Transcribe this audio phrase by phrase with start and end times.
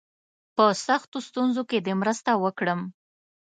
[0.55, 2.79] په سختو ستونزو کې دي مرسته وکړم.